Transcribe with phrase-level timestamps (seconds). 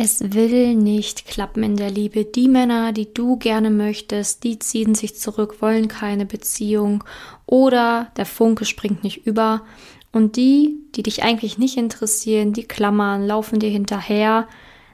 [0.00, 2.24] Es will nicht klappen in der Liebe.
[2.24, 7.02] Die Männer, die du gerne möchtest, die ziehen sich zurück, wollen keine Beziehung
[7.46, 9.62] oder der Funke springt nicht über.
[10.12, 14.46] Und die, die dich eigentlich nicht interessieren, die klammern, laufen dir hinterher,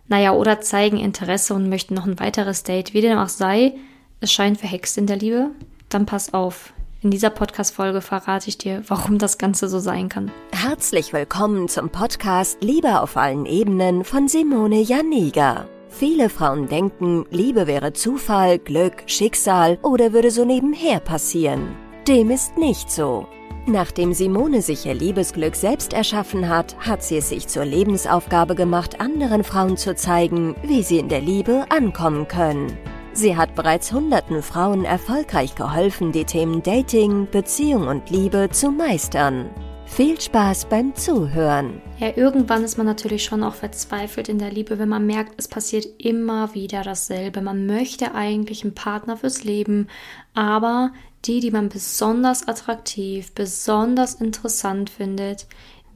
[0.09, 3.75] naja, oder zeigen Interesse und möchten noch ein weiteres Date, wie dem auch sei,
[4.21, 5.51] es scheint verhext in der Liebe,
[5.91, 6.74] dann pass auf.
[7.05, 10.31] In dieser Podcast-Folge verrate ich dir, warum das Ganze so sein kann.
[10.53, 15.69] Herzlich willkommen zum Podcast Liebe auf allen Ebenen von Simone Janiga.
[15.91, 21.77] Viele Frauen denken, Liebe wäre Zufall, Glück, Schicksal oder würde so nebenher passieren.
[22.09, 23.29] Dem ist nicht so.
[23.67, 29.03] Nachdem Simone sich ihr Liebesglück selbst erschaffen hat, hat sie es sich zur Lebensaufgabe gemacht,
[29.03, 32.79] anderen Frauen zu zeigen, wie sie in der Liebe ankommen können.
[33.17, 39.51] Sie hat bereits hunderten Frauen erfolgreich geholfen, die Themen Dating, Beziehung und Liebe zu meistern.
[39.87, 41.81] Viel Spaß beim Zuhören.
[42.01, 45.47] Ja, irgendwann ist man natürlich schon auch verzweifelt in der Liebe, wenn man merkt, es
[45.47, 47.41] passiert immer wieder dasselbe.
[47.41, 49.87] Man möchte eigentlich einen Partner fürs Leben,
[50.35, 50.91] aber
[51.25, 55.47] die, die man besonders attraktiv, besonders interessant findet,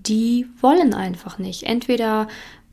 [0.06, 1.64] die wollen einfach nicht.
[1.64, 2.28] Entweder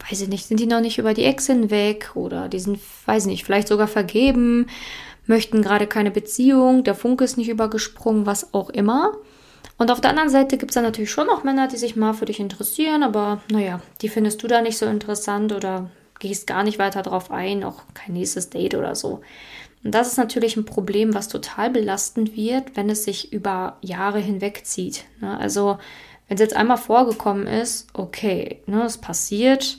[0.09, 3.23] weiß ich nicht, sind die noch nicht über die Ex hinweg oder die sind, weiß
[3.23, 4.67] ich nicht, vielleicht sogar vergeben,
[5.25, 9.13] möchten gerade keine Beziehung, der Funke ist nicht übergesprungen, was auch immer.
[9.77, 12.13] Und auf der anderen Seite gibt es dann natürlich schon auch Männer, die sich mal
[12.13, 16.63] für dich interessieren, aber naja, die findest du da nicht so interessant oder gehst gar
[16.63, 19.21] nicht weiter drauf ein, auch kein nächstes Date oder so.
[19.83, 24.19] Und das ist natürlich ein Problem, was total belastend wird, wenn es sich über Jahre
[24.19, 25.03] hinweg zieht.
[25.21, 25.37] Ne?
[25.37, 25.77] Also
[26.27, 29.77] wenn es jetzt einmal vorgekommen ist, okay, ne, es passiert,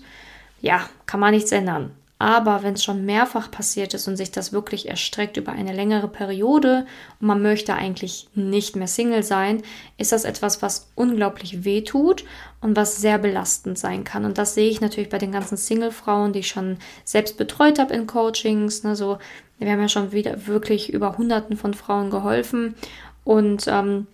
[0.61, 1.93] ja, kann man nichts ändern.
[2.19, 6.09] Aber wenn es schon mehrfach passiert ist und sich das wirklich erstreckt über eine längere
[6.09, 6.87] Periode
[7.21, 9.63] und man möchte eigentlich nicht mehr Single sein,
[9.99, 12.25] ist das etwas, was unglaublich weh tut
[12.63, 14.25] und was sehr belastend sein kann.
[14.25, 17.93] Und das sehe ich natürlich bei den ganzen Single-Frauen, die ich schon selbst betreut habe
[17.93, 18.83] in Coachings.
[18.83, 19.19] Ne, so,
[19.59, 22.77] wir haben ja schon wieder wirklich über Hunderten von Frauen geholfen
[23.25, 24.06] und ähm,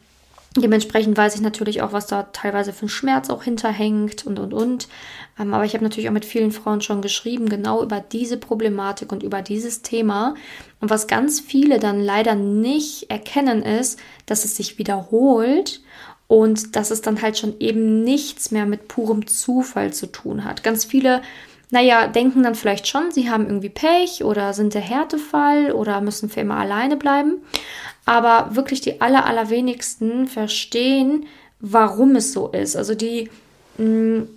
[0.56, 4.52] Dementsprechend weiß ich natürlich auch, was da teilweise für ein Schmerz auch hinterhängt und und
[4.52, 4.88] und.
[5.38, 9.12] Ähm, aber ich habe natürlich auch mit vielen Frauen schon geschrieben, genau über diese Problematik
[9.12, 10.34] und über dieses Thema.
[10.80, 15.80] Und was ganz viele dann leider nicht erkennen, ist, dass es sich wiederholt
[16.28, 20.62] und dass es dann halt schon eben nichts mehr mit purem Zufall zu tun hat.
[20.62, 21.22] Ganz viele
[21.72, 26.28] naja, denken dann vielleicht schon, sie haben irgendwie Pech oder sind der Härtefall oder müssen
[26.28, 27.38] für immer alleine bleiben.
[28.04, 31.26] Aber wirklich die aller, allerwenigsten verstehen,
[31.60, 32.76] warum es so ist.
[32.76, 33.30] Also die,
[33.78, 34.28] mh, mm,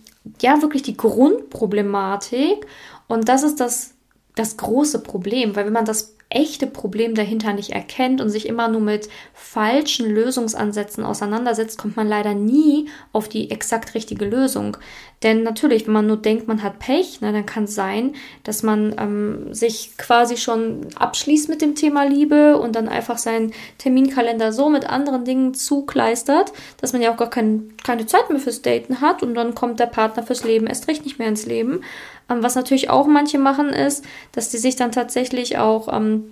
[0.42, 2.66] ja, wirklich die Grundproblematik.
[3.08, 3.94] Und das ist das,
[4.36, 8.68] das große Problem, weil wenn man das echte Problem dahinter nicht erkennt und sich immer
[8.68, 14.78] nur mit falschen Lösungsansätzen auseinandersetzt, kommt man leider nie auf die exakt richtige Lösung.
[15.24, 18.64] Denn natürlich, wenn man nur denkt, man hat Pech, ne, dann kann es sein, dass
[18.64, 24.52] man ähm, sich quasi schon abschließt mit dem Thema Liebe und dann einfach seinen Terminkalender
[24.52, 28.62] so mit anderen Dingen zukleistert, dass man ja auch gar kein, keine Zeit mehr fürs
[28.62, 31.82] Daten hat und dann kommt der Partner fürs Leben erst recht nicht mehr ins Leben.
[32.30, 36.26] Ähm, was natürlich auch manche machen, ist, dass die sich dann tatsächlich auch ähm,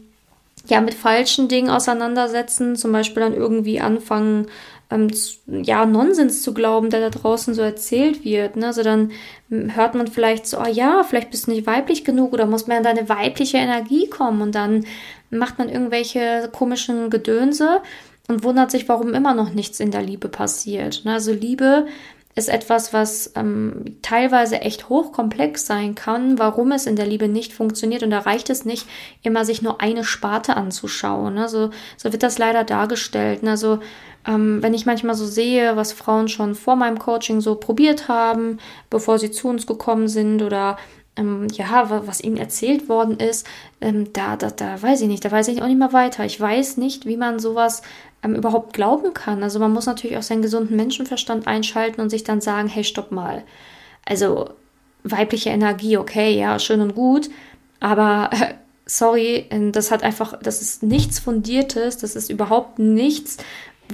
[0.67, 4.47] ja mit falschen Dingen auseinandersetzen, zum Beispiel dann irgendwie anfangen,
[4.89, 5.09] ähm,
[5.47, 8.55] ja, Nonsens zu glauben, der da draußen so erzählt wird.
[8.55, 8.67] Ne?
[8.67, 9.11] Also dann
[9.49, 12.77] hört man vielleicht so, oh ja, vielleicht bist du nicht weiblich genug oder muss man
[12.77, 14.85] in deine weibliche Energie kommen und dann
[15.29, 17.81] macht man irgendwelche komischen Gedönse
[18.27, 21.01] und wundert sich, warum immer noch nichts in der Liebe passiert.
[21.05, 21.13] Ne?
[21.13, 21.87] Also Liebe
[22.35, 27.53] ist etwas, was ähm, teilweise echt hochkomplex sein kann, warum es in der Liebe nicht
[27.53, 28.01] funktioniert.
[28.01, 28.87] Und da reicht es nicht,
[29.21, 31.35] immer sich nur eine Sparte anzuschauen.
[31.35, 31.47] Ne?
[31.47, 33.43] So, so wird das leider dargestellt.
[33.43, 33.51] Ne?
[33.51, 33.79] Also
[34.25, 38.57] ähm, wenn ich manchmal so sehe, was Frauen schon vor meinem Coaching so probiert haben,
[38.89, 40.77] bevor sie zu uns gekommen sind oder
[41.15, 43.47] ähm, ja, was ihnen erzählt worden ist,
[43.81, 46.25] ähm, da, da, da weiß ich nicht, da weiß ich auch nicht mehr weiter.
[46.25, 47.81] Ich weiß nicht, wie man sowas
[48.23, 49.43] ähm, überhaupt glauben kann.
[49.43, 53.11] Also man muss natürlich auch seinen gesunden Menschenverstand einschalten und sich dann sagen, hey, stopp
[53.11, 53.43] mal.
[54.05, 54.49] Also
[55.03, 57.29] weibliche Energie, okay, ja, schön und gut,
[57.79, 58.53] aber äh,
[58.85, 63.37] sorry, das hat einfach, das ist nichts Fundiertes, das ist überhaupt nichts,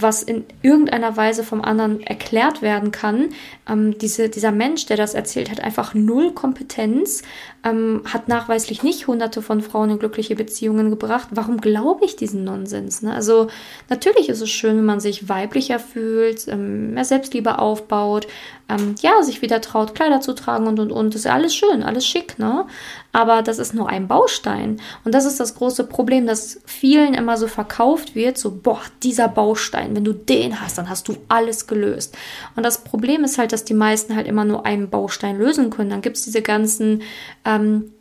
[0.01, 3.29] was in irgendeiner Weise vom anderen erklärt werden kann.
[3.67, 7.21] Ähm, diese, dieser Mensch, der das erzählt, hat einfach null Kompetenz,
[7.63, 11.29] ähm, hat nachweislich nicht hunderte von Frauen in glückliche Beziehungen gebracht.
[11.31, 13.01] Warum glaube ich diesen Nonsens?
[13.01, 13.13] Ne?
[13.13, 13.47] Also
[13.89, 18.27] natürlich ist es schön, wenn man sich weiblicher fühlt, ähm, mehr Selbstliebe aufbaut,
[18.69, 21.15] ähm, ja, sich wieder traut, Kleider zu tragen und und und.
[21.15, 22.65] Das ist alles schön, alles schick, ne?
[23.11, 24.79] Aber das ist nur ein Baustein.
[25.03, 29.27] Und das ist das große Problem, dass vielen immer so verkauft wird, so, boah, dieser
[29.27, 32.15] Baustein, wenn du den hast, dann hast du alles gelöst.
[32.55, 35.89] Und das Problem ist halt, dass die meisten halt immer nur einen Baustein lösen können.
[35.89, 37.01] Dann gibt es diese ganzen
[37.49, 37.91] ähm,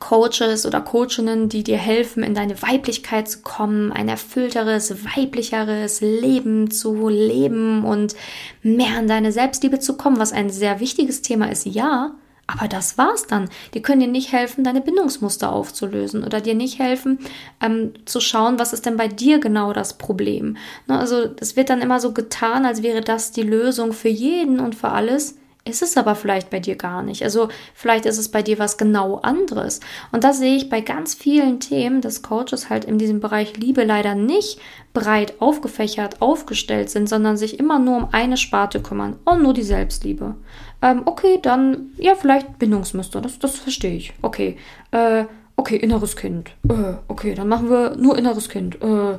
[0.00, 6.70] Coaches oder Coachinnen, die dir helfen, in deine Weiblichkeit zu kommen, ein erfüllteres, weiblicheres Leben
[6.70, 8.14] zu leben und
[8.62, 12.14] mehr an deine Selbstliebe zu kommen, was ein sehr wichtiges Thema ist, ja.
[12.50, 13.50] Aber das war's dann.
[13.74, 17.18] Die können dir nicht helfen, deine Bindungsmuster aufzulösen oder dir nicht helfen,
[17.60, 20.56] ähm, zu schauen, was ist denn bei dir genau das Problem.
[20.86, 24.60] Ne, also es wird dann immer so getan, als wäre das die Lösung für jeden
[24.60, 25.36] und für alles
[25.68, 27.22] ist es aber vielleicht bei dir gar nicht.
[27.22, 29.80] Also vielleicht ist es bei dir was genau anderes.
[30.12, 33.84] Und das sehe ich bei ganz vielen Themen, dass Coaches halt in diesem Bereich Liebe
[33.84, 34.60] leider nicht
[34.92, 39.16] breit aufgefächert aufgestellt sind, sondern sich immer nur um eine Sparte kümmern.
[39.26, 40.34] Oh, nur die Selbstliebe.
[40.82, 43.20] Ähm, okay, dann, ja, vielleicht Bindungsmuster.
[43.20, 44.12] Das, das verstehe ich.
[44.22, 44.56] Okay.
[44.90, 45.24] Äh,
[45.56, 46.50] okay, inneres Kind.
[46.68, 48.80] Äh, okay, dann machen wir nur inneres Kind.
[48.82, 49.18] Äh,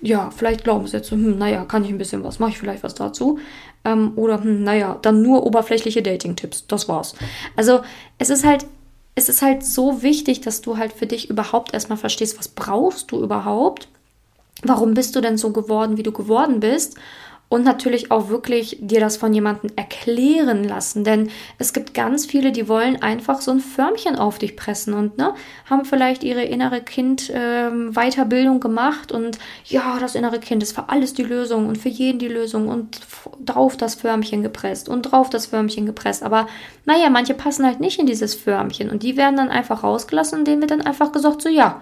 [0.00, 3.38] ja, vielleicht Glaubenssätze, hm, naja, kann ich ein bisschen was, mache ich vielleicht was dazu.
[3.84, 7.14] Ähm, oder, hm, naja, dann nur oberflächliche Dating-Tipps, das war's.
[7.56, 7.80] Also
[8.18, 8.66] es ist halt,
[9.14, 13.10] es ist halt so wichtig, dass du halt für dich überhaupt erstmal verstehst, was brauchst
[13.10, 13.88] du überhaupt?
[14.62, 16.96] Warum bist du denn so geworden, wie du geworden bist?
[17.48, 21.02] Und natürlich auch wirklich dir das von jemandem erklären lassen.
[21.02, 25.16] Denn es gibt ganz viele, die wollen einfach so ein Förmchen auf dich pressen und
[25.16, 25.34] ne,
[25.68, 30.90] haben vielleicht ihre innere Kind ähm, Weiterbildung gemacht und ja, das innere Kind ist für
[30.90, 33.00] alles die Lösung und für jeden die Lösung und
[33.44, 36.22] drauf das Förmchen gepresst und drauf das Förmchen gepresst.
[36.22, 36.48] Aber
[36.84, 40.60] naja, manche passen halt nicht in dieses Förmchen und die werden dann einfach rausgelassen, indem
[40.60, 41.80] wir dann einfach gesagt, so ja,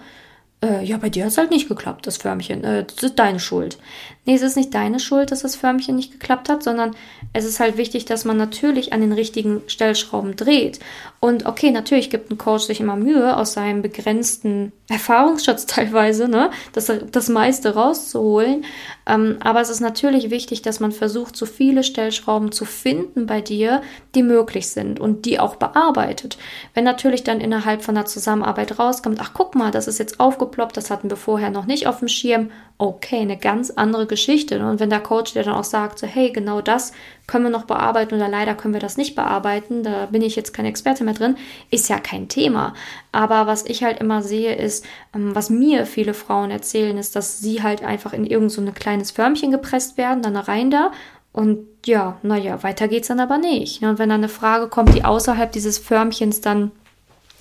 [0.62, 2.64] äh, ja, bei dir hat es halt nicht geklappt, das Förmchen.
[2.64, 3.78] Äh, das ist deine Schuld.
[4.26, 6.96] Nee, es ist nicht deine Schuld, dass das Förmchen nicht geklappt hat, sondern
[7.32, 10.80] es ist halt wichtig, dass man natürlich an den richtigen Stellschrauben dreht.
[11.20, 16.50] Und okay, natürlich gibt ein Coach sich immer Mühe, aus seinem begrenzten Erfahrungsschatz teilweise, ne,
[16.72, 18.64] das, das meiste rauszuholen.
[19.06, 23.40] Ähm, aber es ist natürlich wichtig, dass man versucht, so viele Stellschrauben zu finden bei
[23.40, 23.80] dir,
[24.16, 26.36] die möglich sind und die auch bearbeitet.
[26.74, 30.76] Wenn natürlich dann innerhalb von der Zusammenarbeit rauskommt, ach guck mal, das ist jetzt aufgeploppt,
[30.76, 34.58] das hatten wir vorher noch nicht auf dem Schirm, okay, eine ganz andere Geschichte.
[34.64, 36.92] Und wenn der Coach dir dann auch sagt, so, hey, genau das
[37.26, 40.52] können wir noch bearbeiten oder leider können wir das nicht bearbeiten, da bin ich jetzt
[40.52, 41.36] kein Experte mehr drin,
[41.70, 42.74] ist ja kein Thema.
[43.12, 44.84] Aber was ich halt immer sehe, ist,
[45.14, 48.74] ähm, was mir viele Frauen erzählen, ist, dass sie halt einfach in irgend so ein
[48.74, 50.92] kleines Förmchen gepresst werden, dann rein da
[51.36, 53.82] und ja, naja, weiter geht's dann aber nicht.
[53.82, 56.72] Und wenn dann eine Frage kommt, die außerhalb dieses Förmchens dann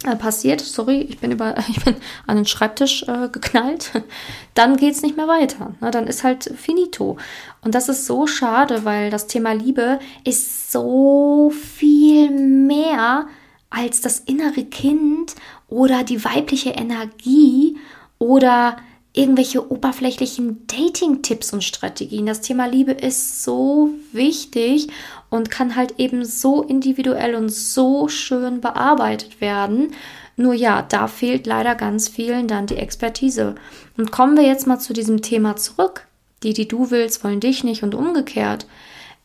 [0.04, 1.96] äh, passiert, sorry, ich bin über, ich bin
[2.28, 3.92] an den Schreibtisch äh, geknallt,
[4.54, 5.74] dann geht's nicht mehr weiter.
[5.82, 5.92] Ne?
[5.92, 7.18] Dann ist halt finito.
[7.62, 13.28] Und das ist so schade, weil das Thema Liebe ist so viel mehr
[13.70, 15.36] als das innere Kind
[15.68, 17.78] oder die weibliche Energie
[18.20, 18.78] oder
[19.14, 22.26] irgendwelche oberflächlichen Dating-Tipps und Strategien.
[22.26, 24.90] Das Thema Liebe ist so wichtig
[25.36, 29.94] und kann halt eben so individuell und so schön bearbeitet werden.
[30.38, 33.56] Nur ja, da fehlt leider ganz vielen dann die Expertise.
[33.98, 36.08] Und kommen wir jetzt mal zu diesem Thema zurück.
[36.44, 38.66] Die, die du willst, wollen dich nicht und umgekehrt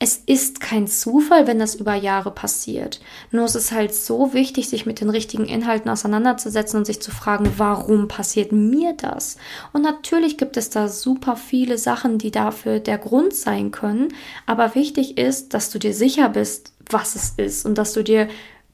[0.02, 3.00] es ist kein Zufall, wenn das über Jahre passiert.
[3.31, 7.11] Nur es ist halt so wichtig, sich mit den richtigen Inhalten auseinanderzusetzen und sich zu
[7.11, 9.37] fragen, warum passiert mir das?
[9.75, 14.08] Und natürlich gibt es da super viele Sachen, die dafür der Grund sein können.
[14.47, 18.26] Aber wichtig ist, dass du dir sicher bist, was es ist und dass du dir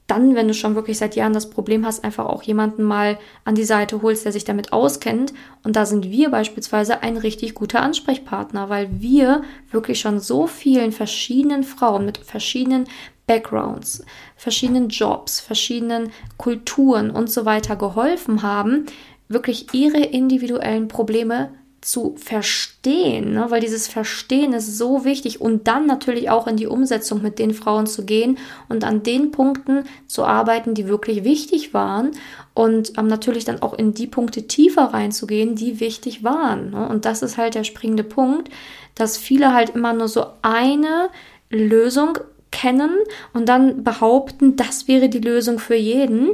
[0.07, 3.55] dann, wenn du schon wirklich seit Jahren das Problem hast, einfach auch jemanden mal an
[3.55, 5.33] die Seite holst, der sich damit auskennt.
[5.63, 10.93] Und da sind wir beispielsweise ein richtig guter Ansprechpartner, weil wir wirklich schon so vielen
[10.93, 12.85] verschiedenen Frauen mit verschiedenen
[13.27, 14.05] Backgrounds,
[14.37, 18.85] verschiedenen Jobs, verschiedenen Kulturen und so weiter geholfen haben,
[19.27, 21.51] wirklich ihre individuellen Probleme
[21.87, 23.45] zu verstehen, ne?
[23.47, 27.53] weil dieses Verstehen ist so wichtig und dann natürlich auch in die Umsetzung mit den
[27.53, 32.11] Frauen zu gehen und an den Punkten zu arbeiten, die wirklich wichtig waren
[32.53, 36.71] und ähm, natürlich dann auch in die Punkte tiefer reinzugehen, die wichtig waren.
[36.71, 36.89] Ne?
[36.89, 38.49] Und das ist halt der springende Punkt,
[38.93, 41.07] dass viele halt immer nur so eine
[41.49, 42.17] Lösung
[42.51, 42.97] kennen
[43.31, 46.31] und dann behaupten, das wäre die Lösung für jeden.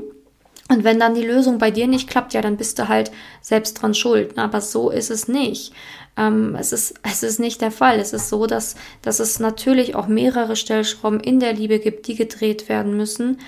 [0.70, 3.74] Und wenn dann die Lösung bei dir nicht klappt, ja, dann bist du halt selbst
[3.74, 4.38] dran schuld.
[4.38, 5.74] Aber so ist es nicht.
[6.16, 8.00] Ähm, es, ist, es ist nicht der Fall.
[8.00, 12.16] Es ist so, dass, dass es natürlich auch mehrere Stellschrauben in der Liebe gibt, die
[12.16, 13.40] gedreht werden müssen.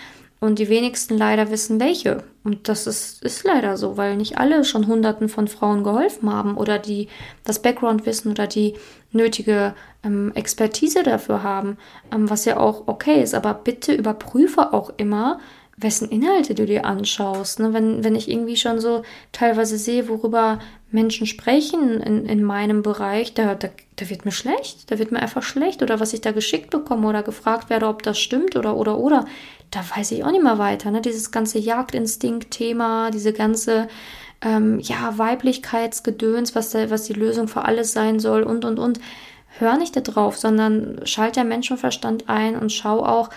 [0.41, 2.23] Und die wenigsten leider wissen welche.
[2.43, 6.57] Und das ist, ist leider so, weil nicht alle schon Hunderten von Frauen geholfen haben
[6.57, 7.07] oder die
[7.45, 8.75] das Background wissen oder die
[9.11, 11.77] nötige ähm, Expertise dafür haben,
[12.13, 13.33] ähm, was ja auch okay ist.
[13.33, 15.39] Aber bitte überprüfe auch immer,
[15.77, 17.59] wessen Inhalte du dir anschaust.
[17.59, 17.73] Ne?
[17.73, 23.33] Wenn, wenn ich irgendwie schon so teilweise sehe, worüber Menschen sprechen in, in meinem Bereich,
[23.33, 24.89] da, da, da wird mir schlecht.
[24.89, 25.83] Da wird mir einfach schlecht.
[25.83, 29.25] Oder was ich da geschickt bekomme oder gefragt werde, ob das stimmt oder, oder, oder.
[29.71, 30.91] Da weiß ich auch nicht mehr weiter.
[30.91, 31.01] Ne?
[31.01, 33.89] Dieses ganze Jagdinstinkt-Thema, diese ganze
[34.41, 38.99] ähm, ja, Weiblichkeitsgedöns, was, da, was die Lösung für alles sein soll und, und, und.
[39.57, 43.29] Hör nicht da drauf, sondern schalt der Menschenverstand ein und schau auch,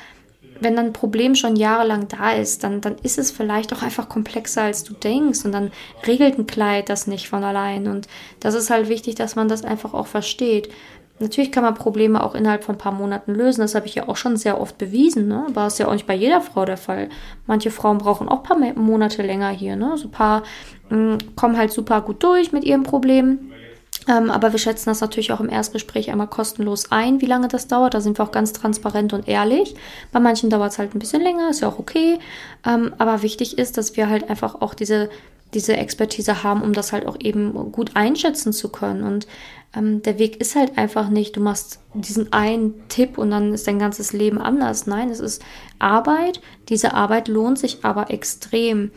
[0.61, 4.09] wenn dann ein Problem schon jahrelang da ist, dann, dann ist es vielleicht auch einfach
[4.09, 5.45] komplexer, als du denkst.
[5.45, 5.71] Und dann
[6.07, 7.87] regelt ein Kleid das nicht von allein.
[7.87, 8.09] Und
[8.41, 10.71] das ist halt wichtig, dass man das einfach auch versteht.
[11.21, 13.61] Natürlich kann man Probleme auch innerhalb von ein paar Monaten lösen.
[13.61, 15.27] Das habe ich ja auch schon sehr oft bewiesen.
[15.27, 15.47] Ne?
[15.53, 17.09] War es ja auch nicht bei jeder Frau der Fall.
[17.47, 19.75] Manche Frauen brauchen auch ein paar Monate länger hier.
[19.75, 19.97] Ne?
[19.97, 20.45] So ein paar
[20.91, 23.48] mh, mm, kommen halt super gut durch mit ihrem Problem.
[24.09, 27.69] Ähm, aber wir schätzen das natürlich auch im Erstgespräch einmal kostenlos ein, wie lange das
[27.69, 27.95] dauert.
[27.95, 29.75] Da sind wir auch ganz transparent und ehrlich.
[30.13, 32.19] Bei manchen dauert es halt ein bisschen länger, ist ja auch okay.
[32.67, 35.11] Ähm, aber wichtig ist, dass wir halt einfach auch diese,
[35.53, 39.03] diese Expertise haben, um das halt auch eben gut einschätzen zu können.
[39.03, 39.27] Und
[39.77, 43.67] ähm, der Weg ist halt einfach nicht, du machst diesen einen Tipp und dann ist
[43.67, 44.87] dein ganzes Leben anders.
[44.87, 45.43] Nein, es ist
[45.79, 46.41] Arbeit.
[46.71, 48.91] Diese Arbeit lohnt sich aber extrem.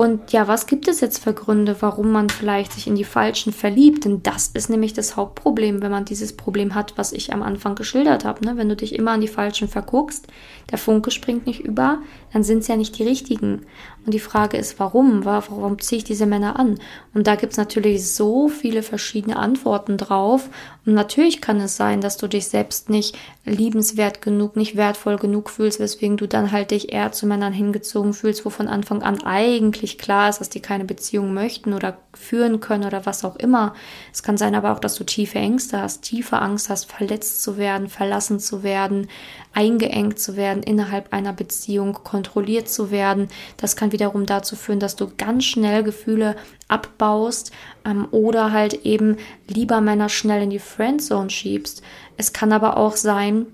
[0.00, 3.52] Und ja, was gibt es jetzt für Gründe, warum man vielleicht sich in die Falschen
[3.52, 4.06] verliebt?
[4.06, 7.74] Denn das ist nämlich das Hauptproblem, wenn man dieses Problem hat, was ich am Anfang
[7.74, 8.42] geschildert habe.
[8.42, 8.56] Ne?
[8.56, 10.26] Wenn du dich immer an die Falschen verguckst,
[10.70, 11.98] der Funke springt nicht über,
[12.32, 13.66] dann sind es ja nicht die richtigen.
[14.06, 15.26] Und die Frage ist, warum?
[15.26, 16.78] Warum ziehe ich diese Männer an?
[17.12, 20.48] Und da gibt es natürlich so viele verschiedene Antworten drauf.
[20.86, 25.50] Und natürlich kann es sein, dass du dich selbst nicht liebenswert genug, nicht wertvoll genug
[25.50, 29.22] fühlst, weswegen du dann halt dich eher zu Männern hingezogen fühlst, wo von Anfang an
[29.22, 33.74] eigentlich klar ist, dass die keine Beziehung möchten oder führen können oder was auch immer.
[34.12, 37.56] Es kann sein aber auch, dass du tiefe Ängste hast, tiefe Angst hast, verletzt zu
[37.56, 39.08] werden, verlassen zu werden,
[39.52, 43.28] eingeengt zu werden innerhalb einer Beziehung, kontrolliert zu werden.
[43.56, 46.36] Das kann wiederum dazu führen, dass du ganz schnell Gefühle
[46.68, 47.52] abbaust
[47.84, 49.16] ähm, oder halt eben
[49.48, 51.82] lieber Männer schnell in die Friendzone schiebst.
[52.16, 53.46] Es kann aber auch sein,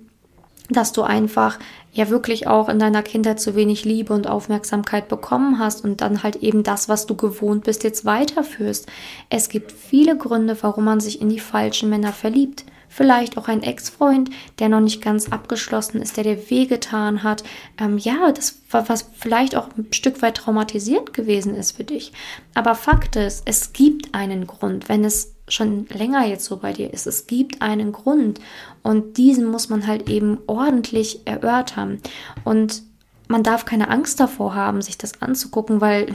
[0.70, 1.58] dass du einfach
[1.92, 6.22] ja wirklich auch in deiner Kindheit zu wenig Liebe und Aufmerksamkeit bekommen hast und dann
[6.22, 8.86] halt eben das, was du gewohnt bist, jetzt weiterführst.
[9.30, 12.64] Es gibt viele Gründe, warum man sich in die falschen Männer verliebt
[12.96, 17.44] vielleicht auch ein Ex-Freund, der noch nicht ganz abgeschlossen ist, der dir wehgetan hat.
[17.78, 22.12] Ähm, ja, das war was vielleicht auch ein Stück weit traumatisierend gewesen ist für dich.
[22.54, 26.92] Aber Fakt ist, es gibt einen Grund, wenn es schon länger jetzt so bei dir
[26.92, 27.06] ist.
[27.06, 28.40] Es gibt einen Grund
[28.82, 32.00] und diesen muss man halt eben ordentlich erörtern.
[32.44, 32.82] Und
[33.28, 36.06] man darf keine Angst davor haben, sich das anzugucken, weil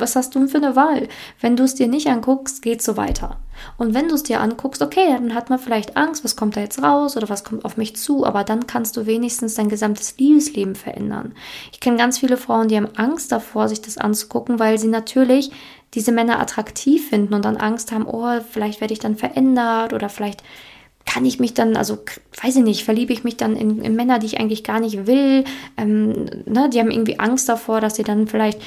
[0.00, 1.08] was hast du für eine Wahl?
[1.40, 3.38] Wenn du es dir nicht anguckst, geht so weiter.
[3.78, 6.60] Und wenn du es dir anguckst, okay, dann hat man vielleicht Angst, was kommt da
[6.60, 10.16] jetzt raus oder was kommt auf mich zu, aber dann kannst du wenigstens dein gesamtes
[10.18, 11.34] Liebesleben verändern.
[11.72, 15.50] Ich kenne ganz viele Frauen, die haben Angst davor, sich das anzugucken, weil sie natürlich
[15.94, 20.08] diese Männer attraktiv finden und dann Angst haben, oh, vielleicht werde ich dann verändert oder
[20.08, 20.42] vielleicht
[21.06, 21.98] kann ich mich dann, also
[22.42, 25.06] weiß ich nicht, verliebe ich mich dann in, in Männer, die ich eigentlich gar nicht
[25.06, 25.44] will.
[25.76, 28.60] Ähm, ne, die haben irgendwie Angst davor, dass sie dann vielleicht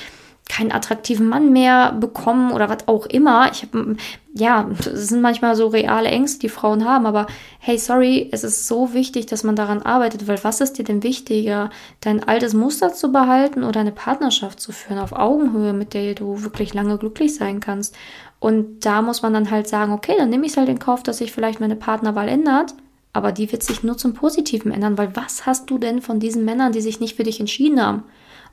[0.47, 3.51] keinen attraktiven Mann mehr bekommen oder was auch immer.
[3.51, 3.95] Ich habe,
[4.33, 7.27] ja, das sind manchmal so reale Ängste, die Frauen haben, aber
[7.59, 11.03] hey, sorry, es ist so wichtig, dass man daran arbeitet, weil was ist dir denn
[11.03, 11.69] wichtiger,
[12.01, 16.41] dein altes Muster zu behalten oder eine Partnerschaft zu führen auf Augenhöhe, mit der du
[16.43, 17.95] wirklich lange glücklich sein kannst?
[18.39, 21.03] Und da muss man dann halt sagen, okay, dann nehme ich es halt in Kauf,
[21.03, 22.73] dass sich vielleicht meine Partnerwahl ändert.
[23.13, 26.45] Aber die wird sich nur zum Positiven ändern, weil was hast du denn von diesen
[26.45, 28.03] Männern, die sich nicht für dich entschieden haben?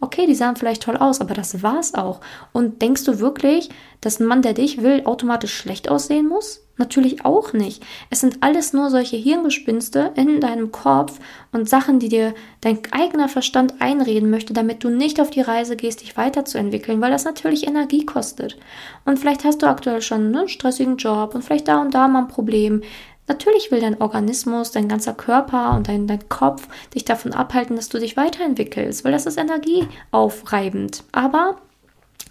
[0.00, 2.20] Okay, die sahen vielleicht toll aus, aber das war's auch.
[2.52, 6.62] Und denkst du wirklich, dass ein Mann, der dich will, automatisch schlecht aussehen muss?
[6.78, 7.82] Natürlich auch nicht.
[8.10, 11.18] Es sind alles nur solche Hirngespinste in deinem Kopf
[11.50, 15.76] und Sachen, die dir dein eigener Verstand einreden möchte, damit du nicht auf die Reise
[15.76, 18.58] gehst, dich weiterzuentwickeln, weil das natürlich Energie kostet.
[19.06, 22.24] Und vielleicht hast du aktuell schon einen stressigen Job und vielleicht da und da mal
[22.24, 22.82] ein Problem.
[23.28, 27.88] Natürlich will dein Organismus, dein ganzer Körper und dein, dein Kopf dich davon abhalten, dass
[27.88, 31.02] du dich weiterentwickelst, weil das ist energieaufreibend.
[31.12, 31.56] Aber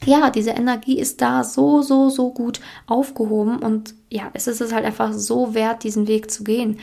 [0.05, 4.73] ja, diese Energie ist da so, so, so gut aufgehoben und ja, es ist es
[4.73, 6.79] halt einfach so wert, diesen Weg zu gehen.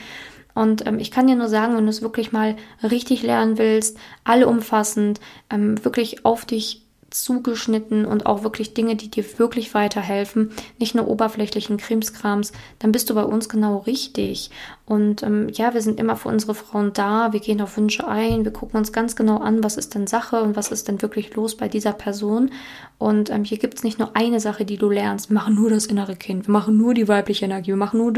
[0.55, 3.97] Und ähm, ich kann dir nur sagen, wenn du es wirklich mal richtig lernen willst,
[4.25, 6.82] alle umfassend, ähm, wirklich auf dich
[7.15, 13.11] zugeschnitten und auch wirklich Dinge, die dir wirklich weiterhelfen, nicht nur oberflächlichen Krimskrams, dann bist
[13.11, 14.51] du bei uns genau richtig.
[14.85, 18.45] Und ähm, ja, wir sind immer für unsere Frauen da, wir gehen auf Wünsche ein,
[18.45, 21.35] wir gucken uns ganz genau an, was ist denn Sache und was ist denn wirklich
[21.35, 22.51] los bei dieser Person.
[22.99, 25.71] Und ähm, hier gibt es nicht nur eine Sache, die du lernst, wir machen nur
[25.71, 28.13] das innere Kind, wir machen nur die weibliche Energie, wir machen nur,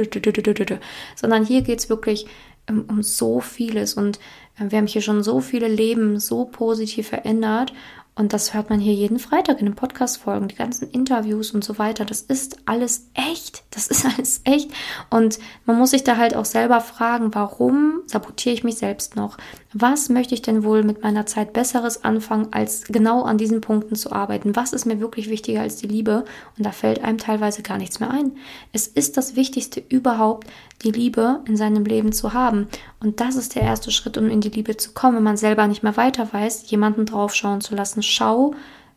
[1.17, 2.27] sondern hier geht es wirklich
[2.69, 4.19] um, um so vieles und
[4.59, 7.73] äh, wir haben hier schon so viele Leben so positiv verändert
[8.17, 11.79] und das hört man hier jeden Freitag in den Podcast-Folgen, die ganzen Interviews und so
[11.79, 12.05] weiter.
[12.05, 13.65] Das ist alles echt.
[13.71, 14.71] Das ist alles echt.
[15.11, 19.37] Und man muss sich da halt auch selber fragen, warum sabotiere ich mich selbst noch?
[19.73, 23.97] Was möchte ich denn wohl mit meiner Zeit Besseres anfangen, als genau an diesen Punkten
[23.97, 24.55] zu arbeiten?
[24.55, 26.25] Was ist mir wirklich wichtiger als die Liebe?
[26.57, 28.37] Und da fällt einem teilweise gar nichts mehr ein.
[28.73, 30.47] Es ist das Wichtigste überhaupt,
[30.85, 32.69] die Liebe in seinem Leben zu haben.
[33.01, 35.67] Und das ist der erste Schritt, um in die Liebe zu kommen, wenn man selber
[35.67, 38.03] nicht mehr weiter weiß, jemanden draufschauen zu lassen.
[38.05, 38.55] Schau,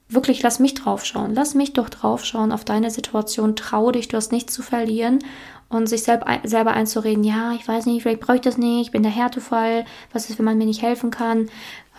[0.09, 1.33] wirklich lass mich draufschauen.
[1.33, 3.55] Lass mich doch draufschauen auf deine Situation.
[3.55, 5.19] Trau dich, du hast nichts zu verlieren.
[5.69, 8.91] Und sich selber, selber einzureden, ja, ich weiß nicht, vielleicht brauche ich das nicht, ich
[8.91, 9.83] bin der Härtefall,
[10.13, 11.49] was ist, wenn man mir nicht helfen kann.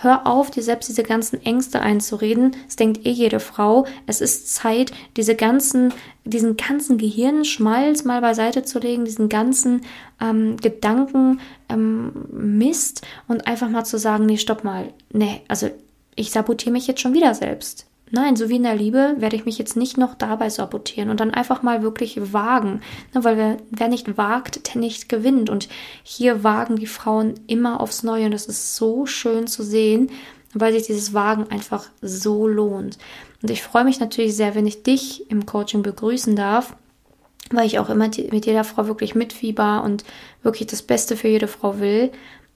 [0.01, 2.57] Hör auf, dir selbst diese ganzen Ängste einzureden.
[2.67, 3.85] Es denkt eh jede Frau.
[4.07, 5.93] Es ist Zeit, diese ganzen,
[6.25, 9.83] diesen ganzen Gehirnschmalz mal beiseite zu legen, diesen ganzen
[10.21, 14.95] ähm, Gedanken ähm, Mist und einfach mal zu sagen, nee, stopp mal.
[15.13, 15.69] Nee, also
[16.19, 17.87] ich sabotiere mich jetzt schon wieder selbst.
[18.11, 21.21] Nein, so wie in der Liebe werde ich mich jetzt nicht noch dabei sabotieren und
[21.21, 22.81] dann einfach mal wirklich wagen.
[23.15, 25.51] Ne, weil wer, wer nicht wagt, der nicht gewinnt.
[25.51, 25.69] Und
[26.03, 30.11] hier wagen die Frauen immer aufs Neue und das ist so schön zu sehen,
[30.55, 32.99] weil sich dieses Wagen einfach so lohnt.
[33.43, 36.75] Und ich freue mich natürlich sehr, wenn ich dich im Coaching begrüßen darf,
[37.51, 40.05] weil ich auch immer mit jeder Frau wirklich mitfieber und
[40.43, 42.11] wirklich das Beste für jede Frau will.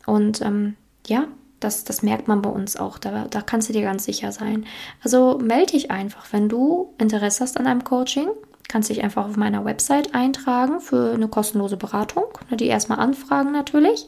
[0.07, 0.77] Und ähm,
[1.07, 1.27] ja,
[1.65, 2.99] das, das merkt man bei uns auch.
[2.99, 4.67] Da, da kannst du dir ganz sicher sein.
[5.03, 8.29] Also melde dich einfach, wenn du Interesse hast an einem Coaching.
[8.69, 12.25] Kannst dich einfach auf meiner Website eintragen für eine kostenlose Beratung.
[12.51, 14.07] Die erstmal anfragen natürlich.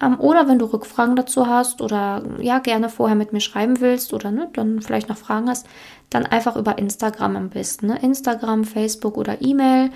[0.00, 4.12] Ähm, oder wenn du Rückfragen dazu hast oder ja gerne vorher mit mir schreiben willst
[4.14, 5.66] oder ne, dann vielleicht noch Fragen hast,
[6.08, 7.88] dann einfach über Instagram am besten.
[7.88, 7.98] Ne?
[8.00, 9.90] Instagram, Facebook oder E-Mail.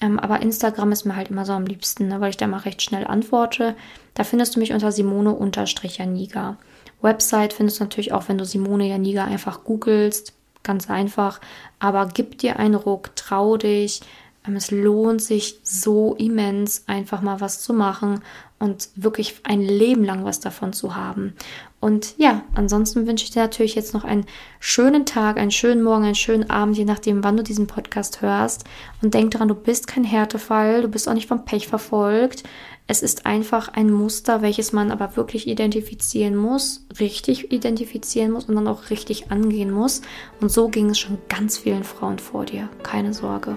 [0.00, 2.58] Ähm, aber Instagram ist mir halt immer so am liebsten, ne, weil ich da mal
[2.58, 3.74] recht schnell antworte.
[4.14, 6.56] Da findest du mich unter Simone-Janiga.
[7.00, 10.32] Website findest du natürlich auch, wenn du Simone Janiga einfach googelst.
[10.62, 11.40] Ganz einfach.
[11.78, 14.00] Aber gib dir einen Ruck, trau dich.
[14.46, 18.20] Ähm, es lohnt sich so immens, einfach mal was zu machen
[18.58, 21.34] und wirklich ein Leben lang was davon zu haben.
[21.80, 24.26] Und ja, ansonsten wünsche ich dir natürlich jetzt noch einen
[24.58, 28.64] schönen Tag, einen schönen Morgen, einen schönen Abend, je nachdem, wann du diesen Podcast hörst.
[29.00, 32.42] Und denk daran, du bist kein Härtefall, du bist auch nicht vom Pech verfolgt.
[32.88, 38.56] Es ist einfach ein Muster, welches man aber wirklich identifizieren muss, richtig identifizieren muss und
[38.56, 40.00] dann auch richtig angehen muss.
[40.40, 42.68] Und so ging es schon ganz vielen Frauen vor dir.
[42.82, 43.56] Keine Sorge.